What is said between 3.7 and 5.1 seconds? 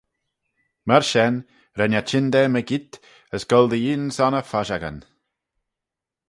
dy yeeaghyn son e phoshagyn.